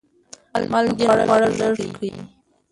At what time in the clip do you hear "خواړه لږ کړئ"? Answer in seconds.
1.27-2.11